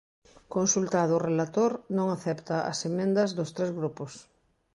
Consultado 0.55 1.11
o 1.15 1.23
relator, 1.29 1.71
non 1.97 2.07
acepta 2.15 2.55
as 2.71 2.79
emendas 2.89 3.29
dos 3.37 3.49
tres 3.57 3.71
grupos. 3.79 4.13